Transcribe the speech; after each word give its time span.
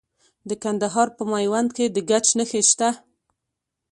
د 0.49 0.51
کندهار 0.63 1.07
په 1.17 1.23
میوند 1.31 1.69
کې 1.77 1.85
د 1.89 1.97
ګچ 2.09 2.25
نښې 2.37 2.61
شته. 2.69 2.89